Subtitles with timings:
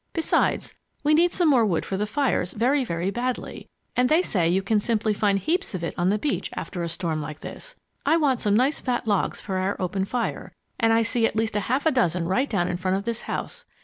[0.13, 0.73] Besides,
[1.03, 4.63] we need some more wood for the fires very, very badly and they say you
[4.63, 7.75] can simply find heaps of it on the beach after a storm like this.
[8.03, 11.55] I want some nice fat logs for our open fire, and I see at least
[11.55, 13.65] a half dozen right down in front of this house.